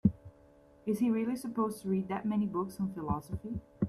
Is 0.87 0.97
he 0.97 1.11
really 1.11 1.35
supposed 1.35 1.83
to 1.83 1.87
read 1.89 2.07
that 2.07 2.25
many 2.25 2.47
books 2.47 2.79
on 2.79 2.91
philosophy? 2.91 3.59